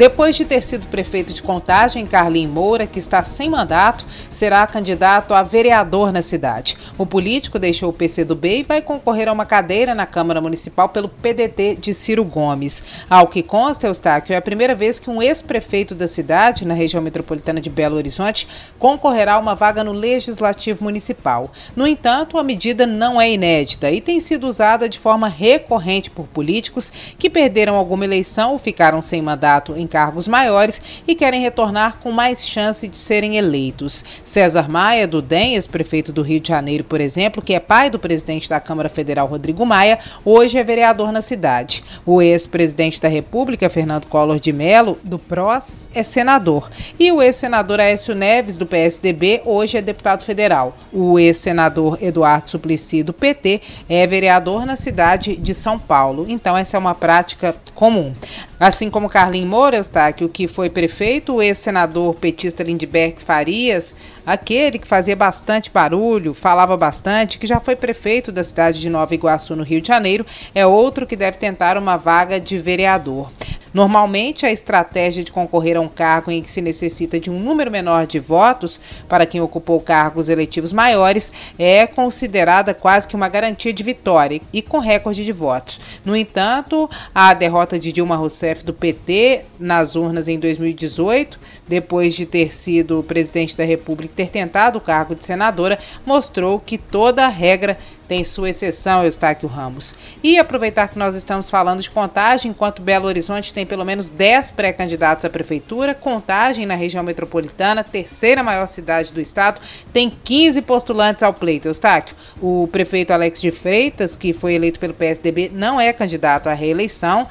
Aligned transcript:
Depois 0.00 0.34
de 0.34 0.46
ter 0.46 0.62
sido 0.62 0.86
prefeito 0.86 1.34
de 1.34 1.42
Contagem, 1.42 2.06
Carlinhos 2.06 2.54
Moura, 2.54 2.86
que 2.86 2.98
está 2.98 3.22
sem 3.22 3.50
mandato, 3.50 4.06
será 4.30 4.66
candidato 4.66 5.34
a 5.34 5.42
vereador 5.42 6.10
na 6.10 6.22
cidade. 6.22 6.74
O 6.96 7.04
político 7.04 7.58
deixou 7.58 7.90
o 7.90 7.92
PCdoB 7.92 8.60
e 8.60 8.62
vai 8.62 8.80
concorrer 8.80 9.28
a 9.28 9.32
uma 9.32 9.44
cadeira 9.44 9.94
na 9.94 10.06
Câmara 10.06 10.40
Municipal 10.40 10.88
pelo 10.88 11.06
PDT 11.06 11.76
de 11.78 11.92
Ciro 11.92 12.24
Gomes. 12.24 12.82
Ao 13.10 13.26
que 13.26 13.42
consta, 13.42 13.88
Eustáquio, 13.88 14.32
é 14.32 14.38
a 14.38 14.40
primeira 14.40 14.74
vez 14.74 14.98
que 14.98 15.10
um 15.10 15.20
ex-prefeito 15.20 15.94
da 15.94 16.08
cidade, 16.08 16.66
na 16.66 16.72
região 16.72 17.02
metropolitana 17.02 17.60
de 17.60 17.68
Belo 17.68 17.96
Horizonte, 17.96 18.48
concorrerá 18.78 19.34
a 19.34 19.38
uma 19.38 19.54
vaga 19.54 19.84
no 19.84 19.92
Legislativo 19.92 20.82
Municipal. 20.82 21.52
No 21.76 21.86
entanto, 21.86 22.38
a 22.38 22.42
medida 22.42 22.86
não 22.86 23.20
é 23.20 23.30
inédita 23.30 23.90
e 23.90 24.00
tem 24.00 24.18
sido 24.18 24.48
usada 24.48 24.88
de 24.88 24.98
forma 24.98 25.28
recorrente 25.28 26.10
por 26.10 26.26
políticos 26.26 26.90
que 27.18 27.28
perderam 27.28 27.76
alguma 27.76 28.06
eleição 28.06 28.52
ou 28.52 28.58
ficaram 28.58 29.02
sem 29.02 29.20
mandato 29.20 29.76
em 29.76 29.89
cargos 29.90 30.28
maiores 30.28 30.80
e 31.06 31.14
querem 31.14 31.42
retornar 31.42 31.98
com 31.98 32.12
mais 32.12 32.46
chance 32.46 32.86
de 32.86 32.98
serem 32.98 33.36
eleitos. 33.36 34.04
César 34.24 34.70
Maia, 34.70 35.06
do 35.06 35.20
DEM, 35.20 35.54
ex-prefeito 35.54 36.12
do 36.12 36.22
Rio 36.22 36.40
de 36.40 36.48
Janeiro, 36.48 36.84
por 36.84 37.00
exemplo, 37.00 37.42
que 37.42 37.52
é 37.52 37.60
pai 37.60 37.90
do 37.90 37.98
presidente 37.98 38.48
da 38.48 38.60
Câmara 38.60 38.88
Federal, 38.88 39.26
Rodrigo 39.26 39.66
Maia, 39.66 39.98
hoje 40.24 40.56
é 40.56 40.62
vereador 40.62 41.10
na 41.10 41.20
cidade. 41.20 41.82
O 42.06 42.22
ex-presidente 42.22 43.00
da 43.00 43.08
República, 43.08 43.68
Fernando 43.68 44.06
Collor 44.06 44.38
de 44.38 44.52
Mello, 44.52 44.98
do 45.02 45.18
PROS, 45.18 45.88
é 45.92 46.02
senador. 46.02 46.70
E 46.98 47.10
o 47.10 47.20
ex-senador 47.20 47.80
Aécio 47.80 48.14
Neves, 48.14 48.56
do 48.56 48.66
PSDB, 48.66 49.42
hoje 49.44 49.76
é 49.76 49.82
deputado 49.82 50.24
federal. 50.24 50.76
O 50.92 51.18
ex-senador 51.18 51.98
Eduardo 52.00 52.50
Suplicy, 52.50 53.02
do 53.02 53.12
PT, 53.12 53.60
é 53.88 54.06
vereador 54.06 54.64
na 54.64 54.76
cidade 54.76 55.36
de 55.36 55.54
São 55.54 55.78
Paulo. 55.78 56.26
Então, 56.28 56.56
essa 56.56 56.76
é 56.76 56.80
uma 56.80 56.94
prática 56.94 57.54
comum. 57.74 58.12
Assim 58.60 58.90
como 58.90 59.08
Carlinhos 59.08 59.48
Moura, 59.48 59.78
Eustáquio, 59.78 60.28
que 60.28 60.46
foi 60.46 60.68
prefeito, 60.68 61.36
o 61.36 61.42
ex-senador 61.42 62.14
petista 62.16 62.62
Lindbergh 62.62 63.18
Farias, 63.18 63.96
aquele 64.26 64.78
que 64.78 64.86
fazia 64.86 65.16
bastante 65.16 65.70
barulho, 65.70 66.34
falava 66.34 66.76
bastante, 66.76 67.38
que 67.38 67.46
já 67.46 67.58
foi 67.58 67.74
prefeito 67.74 68.30
da 68.30 68.44
cidade 68.44 68.78
de 68.78 68.90
Nova 68.90 69.14
Iguaçu, 69.14 69.56
no 69.56 69.62
Rio 69.62 69.80
de 69.80 69.88
Janeiro, 69.88 70.26
é 70.54 70.66
outro 70.66 71.06
que 71.06 71.16
deve 71.16 71.38
tentar 71.38 71.78
uma 71.78 71.96
vaga 71.96 72.38
de 72.38 72.58
vereador. 72.58 73.32
Normalmente, 73.72 74.44
a 74.44 74.50
estratégia 74.52 75.22
de 75.22 75.32
concorrer 75.32 75.76
a 75.76 75.80
um 75.80 75.88
cargo 75.88 76.30
em 76.30 76.42
que 76.42 76.50
se 76.50 76.60
necessita 76.60 77.20
de 77.20 77.30
um 77.30 77.38
número 77.38 77.70
menor 77.70 78.06
de 78.06 78.18
votos 78.18 78.80
para 79.08 79.26
quem 79.26 79.40
ocupou 79.40 79.80
cargos 79.80 80.28
eletivos 80.28 80.72
maiores 80.72 81.32
é 81.58 81.86
considerada 81.86 82.74
quase 82.74 83.06
que 83.06 83.16
uma 83.16 83.28
garantia 83.28 83.72
de 83.72 83.82
vitória 83.82 84.40
e 84.52 84.60
com 84.60 84.78
recorde 84.78 85.24
de 85.24 85.32
votos. 85.32 85.80
No 86.04 86.16
entanto, 86.16 86.90
a 87.14 87.32
derrota 87.34 87.78
de 87.78 87.92
Dilma 87.92 88.16
Rousseff 88.16 88.64
do 88.64 88.72
PT 88.72 89.44
nas 89.58 89.94
urnas 89.94 90.28
em 90.28 90.38
2018, 90.38 91.38
depois 91.68 92.14
de 92.14 92.26
ter 92.26 92.54
sido 92.54 93.04
presidente 93.04 93.56
da 93.56 93.64
República 93.64 94.12
e 94.12 94.16
ter 94.16 94.30
tentado 94.30 94.78
o 94.78 94.80
cargo 94.80 95.14
de 95.14 95.24
senadora, 95.24 95.78
mostrou 96.04 96.58
que 96.58 96.76
toda 96.76 97.24
a 97.24 97.28
regra 97.28 97.78
tem 98.10 98.24
sua 98.24 98.50
exceção, 98.50 99.04
Eustáquio 99.04 99.48
Ramos. 99.48 99.94
E 100.20 100.36
aproveitar 100.36 100.88
que 100.88 100.98
nós 100.98 101.14
estamos 101.14 101.48
falando 101.48 101.80
de 101.80 101.88
contagem, 101.88 102.50
enquanto 102.50 102.82
Belo 102.82 103.06
Horizonte 103.06 103.54
tem 103.54 103.64
pelo 103.64 103.84
menos 103.84 104.08
10 104.08 104.50
pré-candidatos 104.50 105.24
à 105.24 105.30
prefeitura, 105.30 105.94
contagem 105.94 106.66
na 106.66 106.74
região 106.74 107.04
metropolitana, 107.04 107.84
terceira 107.84 108.42
maior 108.42 108.66
cidade 108.66 109.12
do 109.12 109.20
estado, 109.20 109.60
tem 109.92 110.10
15 110.24 110.60
postulantes 110.62 111.22
ao 111.22 111.32
pleito, 111.32 111.68
Eustáquio. 111.68 112.16
O 112.42 112.68
prefeito 112.72 113.12
Alex 113.12 113.40
de 113.40 113.52
Freitas, 113.52 114.16
que 114.16 114.32
foi 114.32 114.54
eleito 114.54 114.80
pelo 114.80 114.92
PSDB, 114.92 115.48
não 115.54 115.80
é 115.80 115.92
candidato 115.92 116.48
à 116.48 116.52
reeleição 116.52 117.28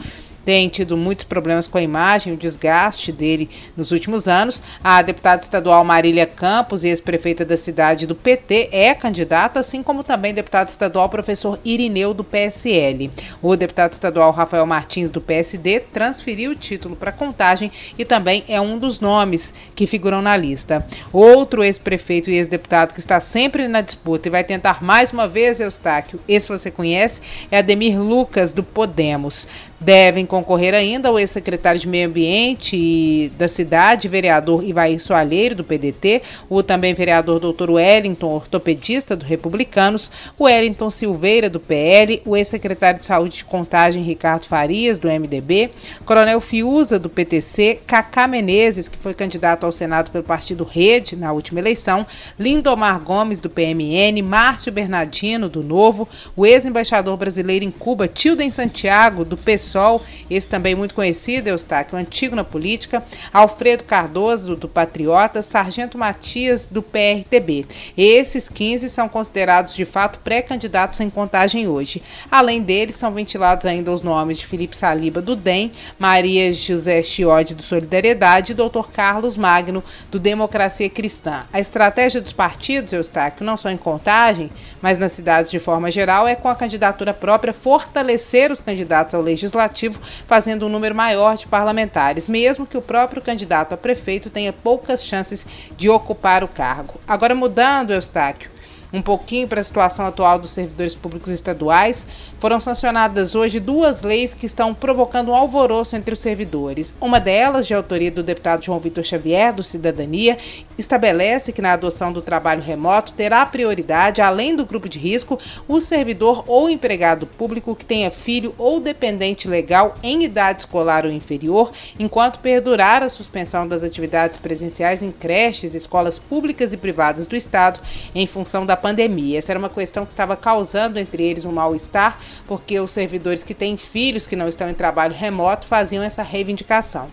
tem 0.49 0.67
tido 0.67 0.97
muitos 0.97 1.25
problemas 1.25 1.67
com 1.67 1.77
a 1.77 1.81
imagem, 1.83 2.33
o 2.33 2.35
desgaste 2.35 3.11
dele 3.11 3.47
nos 3.77 3.91
últimos 3.91 4.27
anos. 4.27 4.63
A 4.83 4.99
deputada 5.03 5.43
estadual 5.43 5.85
Marília 5.85 6.25
Campos, 6.25 6.83
ex-prefeita 6.83 7.45
da 7.45 7.55
cidade 7.55 8.07
do 8.07 8.15
PT, 8.15 8.69
é 8.71 8.95
candidata, 8.95 9.59
assim 9.59 9.83
como 9.83 10.03
também 10.03 10.33
deputado 10.33 10.69
estadual 10.69 11.07
professor 11.07 11.59
Irineu 11.63 12.15
do 12.15 12.23
PSL. 12.23 13.11
O 13.43 13.55
deputado 13.55 13.91
estadual 13.91 14.31
Rafael 14.31 14.65
Martins 14.65 15.11
do 15.11 15.21
PSD 15.21 15.81
transferiu 15.81 16.49
o 16.49 16.55
título 16.55 16.95
para 16.95 17.11
contagem 17.11 17.71
e 17.95 18.03
também 18.03 18.43
é 18.47 18.59
um 18.59 18.79
dos 18.79 18.99
nomes 18.99 19.53
que 19.75 19.85
figuram 19.85 20.19
na 20.19 20.35
lista. 20.35 20.83
Outro 21.13 21.63
ex-prefeito 21.63 22.31
e 22.31 22.37
ex-deputado 22.37 22.95
que 22.95 22.99
está 22.99 23.19
sempre 23.19 23.67
na 23.67 23.81
disputa 23.81 24.27
e 24.27 24.31
vai 24.31 24.43
tentar 24.43 24.83
mais 24.83 25.11
uma 25.11 25.27
vez, 25.27 25.59
Eustáquio, 25.59 26.19
esse 26.27 26.49
você 26.49 26.71
conhece, 26.71 27.21
é 27.51 27.59
Ademir 27.59 28.01
Lucas 28.01 28.51
do 28.51 28.63
Podemos. 28.63 29.47
Devem 29.81 30.25
concorrer 30.25 30.73
ainda 30.73 31.09
o 31.09 31.17
ex-secretário 31.17 31.79
de 31.79 31.87
Meio 31.87 32.09
Ambiente 32.09 33.31
da 33.37 33.47
cidade, 33.47 34.09
vereador 34.09 34.61
Ivaí 34.61 34.99
Soalheiro, 34.99 35.55
do 35.55 35.63
PDT, 35.63 36.21
o 36.49 36.61
também 36.61 36.93
vereador 36.93 37.39
doutor 37.39 37.69
Wellington, 37.69 38.27
ortopedista 38.27 39.15
do 39.15 39.23
Republicanos, 39.23 40.11
o 40.37 40.43
Wellington 40.43 40.89
Silveira, 40.89 41.49
do 41.49 41.61
PL, 41.61 42.21
o 42.25 42.35
ex-secretário 42.35 42.99
de 42.99 43.05
Saúde 43.05 43.37
de 43.37 43.45
Contagem, 43.45 44.03
Ricardo 44.03 44.47
Farias, 44.47 44.97
do 44.97 45.07
MDB, 45.07 45.71
Coronel 46.03 46.41
Fiuza, 46.41 46.99
do 46.99 47.09
PTC, 47.09 47.79
Cacá 47.87 48.27
Menezes, 48.27 48.89
que 48.89 48.97
foi 48.97 49.13
candidato 49.13 49.65
ao 49.65 49.71
Senado 49.71 50.11
pelo 50.11 50.25
partido 50.25 50.65
Rede 50.65 51.15
na 51.15 51.31
última 51.31 51.59
eleição, 51.61 52.05
Lindomar 52.37 52.99
Gomes, 52.99 53.39
do 53.39 53.49
PMN, 53.49 54.21
Márcio 54.23 54.73
Bernardino, 54.73 55.47
do 55.47 55.63
Novo, 55.63 56.05
o 56.35 56.45
ex-embaixador 56.45 57.15
brasileiro 57.15 57.63
em 57.63 57.71
Cuba, 57.71 58.09
Tilden 58.09 58.51
Santiago, 58.51 59.23
do 59.23 59.37
PSOL, 59.37 59.68
PSOL, 59.69 60.01
esse 60.29 60.49
também 60.49 60.73
muito 60.73 60.95
conhecido, 60.95 61.47
Eustáquio, 61.47 61.97
antigo 61.97 62.35
na 62.35 62.43
política, 62.43 63.03
Alfredo 63.31 63.83
Cardoso, 63.83 64.55
do 64.55 64.67
Patriota, 64.67 65.41
Sargento 65.41 65.97
Matias, 65.97 66.65
do 66.65 66.81
PRTB. 66.81 67.65
Esses 67.95 68.49
15 68.49 68.89
são 68.89 69.07
considerados 69.07 69.75
de 69.75 69.85
fato 69.85 70.19
pré-candidatos 70.19 70.99
em 70.99 71.09
contagem 71.09 71.67
hoje. 71.67 72.01
Além 72.31 72.61
deles, 72.61 72.95
são 72.95 73.11
ventilados 73.11 73.65
ainda 73.65 73.91
os 73.91 74.01
nomes 74.01 74.39
de 74.39 74.47
Felipe 74.47 74.75
Saliba, 74.75 75.21
do 75.21 75.35
DEM, 75.35 75.71
Maria 75.99 76.51
José 76.51 77.01
Chiode, 77.03 77.53
do 77.53 77.61
Solidariedade 77.61 78.53
e 78.53 78.55
Dr. 78.55 78.89
Carlos 78.91 79.37
Magno, 79.37 79.83
do 80.09 80.19
Democracia 80.19 80.89
Cristã. 80.89 81.45
A 81.53 81.59
estratégia 81.59 82.21
dos 82.21 82.33
partidos, 82.33 82.93
Eustáquio, 82.93 83.45
não 83.45 83.57
só 83.57 83.69
em 83.69 83.77
contagem, 83.77 84.49
mas 84.81 84.97
nas 84.97 85.11
cidades 85.11 85.51
de 85.51 85.59
forma 85.59 85.91
geral, 85.91 86.27
é 86.27 86.35
com 86.35 86.47
a 86.47 86.55
candidatura 86.55 87.13
própria 87.13 87.53
fortalecer 87.53 88.51
os 88.51 88.61
candidatos 88.61 89.13
ao 89.13 89.21
legislativo 89.21 89.58
legislativo, 89.59 89.99
fazendo 90.25 90.65
um 90.65 90.69
número 90.69 90.95
maior 90.95 91.35
de 91.35 91.45
parlamentares, 91.45 92.27
mesmo 92.27 92.65
que 92.65 92.77
o 92.77 92.81
próprio 92.81 93.21
candidato 93.21 93.73
a 93.73 93.77
prefeito 93.77 94.29
tenha 94.29 94.53
poucas 94.53 95.03
chances 95.03 95.45
de 95.75 95.89
ocupar 95.89 96.43
o 96.43 96.47
cargo. 96.47 96.95
Agora, 97.07 97.35
mudando, 97.35 97.91
Eustáquio, 97.91 98.49
um 98.91 99.01
pouquinho 99.01 99.47
para 99.47 99.61
a 99.61 99.63
situação 99.63 100.05
atual 100.05 100.39
dos 100.39 100.51
servidores 100.51 100.95
públicos 100.95 101.31
estaduais, 101.31 102.05
foram 102.39 102.59
sancionadas 102.59 103.35
hoje 103.35 103.59
duas 103.59 104.01
leis 104.01 104.33
que 104.33 104.45
estão 104.45 104.73
provocando 104.73 105.29
um 105.29 105.35
alvoroço 105.35 105.95
entre 105.95 106.13
os 106.13 106.19
servidores. 106.19 106.93
Uma 106.99 107.19
delas, 107.19 107.67
de 107.67 107.73
autoria 107.73 108.11
do 108.11 108.23
deputado 108.23 108.63
João 108.63 108.79
Vitor 108.79 109.03
Xavier, 109.03 109.53
do 109.53 109.63
Cidadania, 109.63 110.37
estabelece 110.77 111.51
que 111.51 111.61
na 111.61 111.73
adoção 111.73 112.11
do 112.11 112.21
trabalho 112.21 112.61
remoto 112.61 113.13
terá 113.13 113.45
prioridade, 113.45 114.21
além 114.21 114.55
do 114.55 114.65
grupo 114.65 114.89
de 114.89 114.97
risco, 114.97 115.37
o 115.67 115.79
servidor 115.79 116.43
ou 116.47 116.69
empregado 116.69 117.27
público 117.27 117.75
que 117.75 117.85
tenha 117.85 118.09
filho 118.09 118.55
ou 118.57 118.79
dependente 118.79 119.47
legal 119.47 119.95
em 120.01 120.23
idade 120.23 120.61
escolar 120.61 121.05
ou 121.05 121.11
inferior, 121.11 121.71
enquanto 121.99 122.39
perdurar 122.39 123.03
a 123.03 123.09
suspensão 123.09 123.67
das 123.67 123.83
atividades 123.83 124.39
presenciais 124.39 125.03
em 125.03 125.11
creches, 125.11 125.73
escolas 125.75 126.17
públicas 126.17 126.73
e 126.73 126.77
privadas 126.77 127.27
do 127.27 127.35
Estado, 127.35 127.79
em 128.15 128.25
função 128.25 128.65
da 128.65 128.78
pandemia. 128.79 129.37
Essa 129.37 129.51
era 129.51 129.59
uma 129.59 129.69
questão 129.69 130.05
que 130.05 130.11
estava 130.11 130.35
causando 130.35 130.97
entre 130.97 131.21
eles 131.21 131.45
um 131.45 131.51
mal-estar, 131.51 132.17
porque 132.47 132.79
os 132.79 132.89
servidores 132.89 133.43
que 133.43 133.53
têm 133.53 133.77
filhos 133.77 134.25
que 134.25 134.35
não 134.35 134.47
estão 134.47 134.69
em 134.69 134.73
trabalho 134.73 135.13
remoto 135.13 135.67
faziam 135.67 136.03
essa 136.03 136.23
reivindicação. 136.23 137.09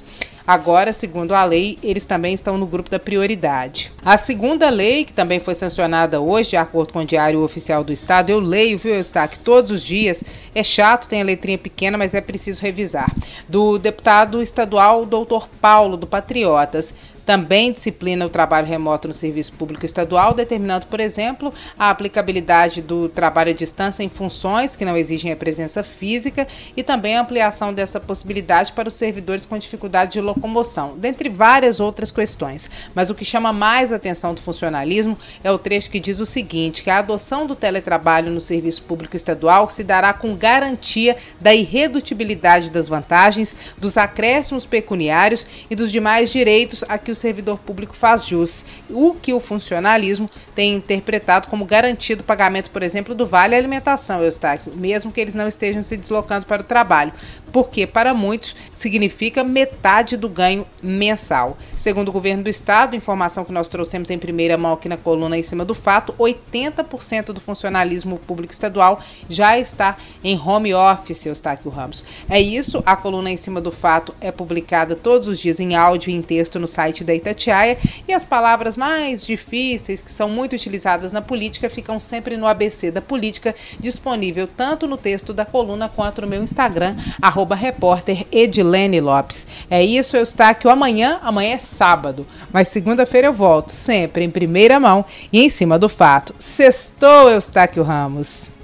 Agora, 0.47 0.93
segundo 0.93 1.35
a 1.35 1.43
lei, 1.43 1.77
eles 1.83 2.07
também 2.07 2.33
estão 2.33 2.57
no 2.57 2.67
grupo 2.67 2.89
da 2.89 3.01
prioridade. 3.01 3.93
A 4.05 4.17
segunda 4.17 4.71
lei, 4.71 5.05
que 5.05 5.13
também 5.13 5.41
foi 5.41 5.57
sancionada 5.57 6.21
hoje, 6.21 6.51
de 6.51 6.57
acordo 6.57 6.93
com 6.93 7.01
o 7.01 7.05
Diário 7.05 7.43
Oficial 7.43 7.83
do 7.83 7.93
Estado, 7.93 8.31
eu 8.31 8.39
leio, 8.39 8.79
viu, 8.79 8.95
Eustáquio, 8.95 9.41
todos 9.43 9.73
os 9.73 9.83
dias. 9.83 10.23
É 10.55 10.62
chato, 10.62 11.09
tem 11.09 11.21
a 11.21 11.25
letrinha 11.25 11.59
pequena, 11.59 11.99
mas 11.99 12.15
é 12.15 12.21
preciso 12.21 12.62
revisar. 12.62 13.12
Do 13.49 13.77
deputado 13.77 14.41
estadual, 14.41 15.05
doutor 15.05 15.49
Paulo, 15.61 15.97
do 15.97 16.07
Patriotas 16.07 16.95
também 17.26 17.73
disciplina 17.73 18.25
o 18.25 18.31
trabalho 18.31 18.69
remoto 18.69 19.08
no 19.08 19.12
serviço 19.14 19.52
público 19.55 19.84
estadual, 19.84 20.32
determinando, 20.32 20.87
por 20.87 21.00
exemplo, 21.00 21.52
a 21.76 21.90
aplicabilidade 21.90 22.81
do 22.81 23.08
trabalho 23.08 23.50
à 23.50 23.52
distância 23.52 24.05
em 24.05 24.08
funções 24.08 24.76
que 24.76 24.84
não 24.84 24.96
exigem 24.96 25.32
a 25.32 25.37
presença 25.37 25.82
física 25.82 26.46
e 26.76 26.84
também 26.84 27.17
a 27.17 27.20
ampliação 27.20 27.75
dessa 27.75 27.99
possibilidade 27.99 28.73
para 28.73 28.88
os 28.88 28.94
servidores 28.94 29.44
com 29.44 29.58
dificuldade 29.58 30.12
de 30.12 30.20
locomoção, 30.20 30.96
dentre 30.96 31.28
várias 31.28 31.81
outras 31.81 32.12
questões. 32.12 32.70
Mas 32.94 33.11
o 33.11 33.14
que 33.14 33.25
chama 33.25 33.52
mais 33.52 33.93
atenção 33.93 34.32
do 34.32 34.40
funcionalismo 34.40 35.19
é 35.43 35.50
o 35.50 35.58
trecho 35.58 35.90
que 35.90 35.99
diz 35.99 36.20
o 36.20 36.26
seguinte: 36.26 36.84
que 36.84 36.90
a 36.90 36.99
adoção 36.99 37.44
do 37.44 37.56
teletrabalho 37.56 38.31
no 38.31 38.40
serviço 38.40 38.82
público 38.82 39.17
estadual 39.17 39.69
se 39.69 39.82
dará 39.82 40.12
com 40.12 40.37
garantia 40.37 41.17
da 41.40 41.52
irredutibilidade 41.52 42.70
das 42.70 42.88
vantagens, 42.88 43.56
dos 43.76 43.96
acréscimos 43.96 44.64
pecuniários 44.64 45.44
e 45.69 45.75
dos 45.75 45.90
demais 45.90 46.31
direitos 46.31 46.84
a 46.88 46.96
que 46.96 47.16
o 47.17 47.21
servidor 47.21 47.59
público 47.59 47.97
faz 47.97 48.27
jus, 48.27 48.65
o 48.91 49.15
que 49.15 49.33
o 49.33 49.41
funcionalismo 49.41 50.31
tem 50.55 50.75
interpretado 50.75 51.49
como 51.49 51.65
garantido 51.65 52.23
o 52.23 52.25
pagamento, 52.25 52.71
por 52.71 52.83
exemplo, 52.83 53.15
do 53.15 53.27
vale 53.27 53.55
alimentação, 53.57 54.23
Eustáquio, 54.23 54.73
mesmo 54.77 55.11
que 55.11 55.21
eles 55.21 55.35
não 55.35 55.49
estejam 55.49 55.83
se 55.83 55.97
deslocando 55.97 56.47
para 56.47 56.63
o 56.63 56.65
trabalho, 56.65 57.13
porque 57.53 57.87
para 57.87 58.13
muitos 58.13 58.55
significa 58.71 59.43
metade 59.43 60.17
do 60.17 60.29
ganho 60.29 60.67
mensal. 60.83 61.57
Segundo 61.77 62.09
o 62.11 62.13
governo 62.13 62.45
do 62.45 62.51
estado, 62.51 62.95
informação 62.95 63.45
que 63.45 63.53
nós 63.53 63.69
trouxemos 63.69 64.11
em 64.11 64.19
primeira 64.19 64.59
mão 64.59 64.75
aqui 64.75 64.89
na 64.89 64.97
coluna 64.97 65.39
em 65.39 65.43
cima 65.43 65.65
do 65.65 65.75
fato, 65.75 66.15
80% 66.19 67.33
do 67.33 67.41
funcionalismo 67.41 68.19
público 68.19 68.53
estadual 68.53 69.01
já 69.29 69.59
está 69.59 69.97
em 70.23 70.39
home 70.39 70.75
office, 70.75 71.25
Eustáquio 71.27 71.71
Ramos. 71.71 72.05
É 72.29 72.41
isso, 72.41 72.83
a 72.85 72.95
coluna 72.95 73.31
em 73.31 73.37
cima 73.37 73.61
do 73.61 73.73
fato 73.73 74.15
é 74.21 74.31
publicada 74.31 74.95
todos 74.95 75.27
os 75.27 75.39
dias 75.39 75.59
em 75.59 75.75
áudio 75.75 76.11
e 76.11 76.15
em 76.15 76.21
texto 76.21 76.59
no 76.59 76.67
site 76.67 77.05
da 77.06 77.14
Itatiaia 77.14 77.79
e 78.06 78.12
as 78.12 78.25
palavras 78.25 78.76
mais 78.76 79.25
difíceis, 79.25 80.03
que 80.03 80.11
são 80.11 80.29
muito 80.29 80.55
utilizadas 80.55 81.12
na 81.12 81.23
política, 81.23 81.70
ficam 81.70 81.99
sempre 81.99 82.37
no 82.37 82.47
ABC 82.47 82.91
da 82.91 83.00
política, 83.00 83.55
disponível 83.79 84.47
tanto 84.47 84.87
no 84.87 84.97
texto 84.97 85.32
da 85.32 85.44
coluna 85.44 85.88
quanto 85.88 86.20
no 86.20 86.26
meu 86.26 86.43
Instagram, 86.43 86.97
arroba 87.23 87.55
repórter 87.55 88.26
Edilene 88.31 89.00
Lopes. 89.00 89.47
É 89.70 89.82
isso, 89.82 90.17
Eustáquio. 90.17 90.70
Amanhã, 90.70 91.19
amanhã 91.23 91.55
é 91.55 91.58
sábado, 91.58 92.26
mas 92.53 92.69
segunda-feira 92.69 93.29
eu 93.29 93.32
volto, 93.32 93.70
sempre 93.70 94.25
em 94.25 94.31
primeira 94.31 94.81
mão 94.81 95.05
e 95.32 95.43
em 95.43 95.49
cima 95.49 95.79
do 95.79 95.88
fato. 95.88 96.35
Sextou, 96.38 97.31
Eustáquio 97.31 97.82
Ramos. 97.82 98.56